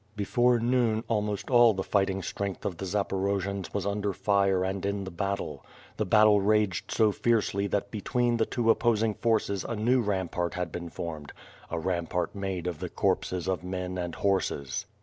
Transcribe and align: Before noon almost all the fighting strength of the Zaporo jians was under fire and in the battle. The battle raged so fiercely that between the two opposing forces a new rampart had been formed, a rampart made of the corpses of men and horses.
Before 0.15 0.57
noon 0.57 1.03
almost 1.07 1.51
all 1.51 1.75
the 1.75 1.83
fighting 1.83 2.23
strength 2.23 2.65
of 2.65 2.77
the 2.77 2.85
Zaporo 2.87 3.39
jians 3.39 3.71
was 3.71 3.85
under 3.85 4.13
fire 4.13 4.63
and 4.63 4.83
in 4.83 5.03
the 5.03 5.11
battle. 5.11 5.63
The 5.97 6.07
battle 6.07 6.41
raged 6.41 6.89
so 6.89 7.11
fiercely 7.11 7.67
that 7.67 7.91
between 7.91 8.37
the 8.37 8.47
two 8.47 8.71
opposing 8.71 9.13
forces 9.13 9.63
a 9.63 9.75
new 9.75 10.01
rampart 10.01 10.55
had 10.55 10.71
been 10.71 10.89
formed, 10.89 11.33
a 11.69 11.77
rampart 11.77 12.33
made 12.33 12.65
of 12.65 12.79
the 12.79 12.89
corpses 12.89 13.47
of 13.47 13.63
men 13.63 13.99
and 13.99 14.15
horses. 14.15 14.87